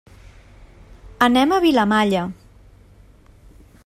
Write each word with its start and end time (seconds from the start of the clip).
Anem 1.27 1.53
a 1.53 1.59
Vilamalla. 1.67 2.23